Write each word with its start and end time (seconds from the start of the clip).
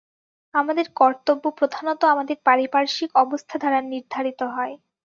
আমাদের 0.53 0.85
কর্তব্য 0.95 1.43
প্রধানত 1.59 2.01
আমাদের 2.13 2.37
পারিপার্শ্বিক 2.45 3.11
অবস্থা 3.23 3.55
দ্বারা 3.61 3.79
নির্ধারিত 3.91 4.41
হয়। 4.55 4.73